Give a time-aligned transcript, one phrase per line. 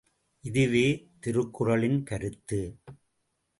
[0.43, 0.87] இதுவே
[1.19, 2.61] திருக்குறளின் கருத்து.